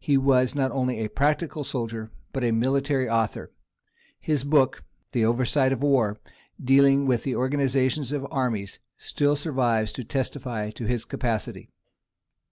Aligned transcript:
He 0.00 0.18
was 0.18 0.54
not 0.54 0.70
only 0.70 0.98
a 0.98 1.08
practical 1.08 1.64
soldier, 1.64 2.10
but 2.34 2.44
a 2.44 2.50
military 2.50 3.08
author: 3.08 3.50
his 4.20 4.44
book, 4.44 4.84
Περὶ 5.14 5.20
Παραδρόμης 5.34 5.80
πολέμου, 5.80 6.16
dealing 6.62 7.06
with 7.06 7.22
the 7.22 7.34
organization 7.34 8.04
of 8.14 8.26
armies, 8.30 8.80
still 8.98 9.34
survives 9.34 9.90
to 9.92 10.04
testify 10.04 10.68
to 10.72 10.84
his 10.84 11.06
capacity. 11.06 11.70